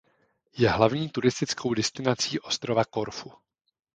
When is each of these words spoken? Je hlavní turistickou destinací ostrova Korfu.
Je 0.57 0.69
hlavní 0.69 1.09
turistickou 1.09 1.73
destinací 1.73 2.39
ostrova 2.39 2.85
Korfu. 2.85 3.31